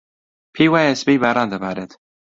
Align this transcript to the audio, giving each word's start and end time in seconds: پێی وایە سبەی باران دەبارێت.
پێی 0.53 0.67
وایە 0.71 0.99
سبەی 1.01 1.21
باران 1.23 1.47
دەبارێت. 1.53 1.91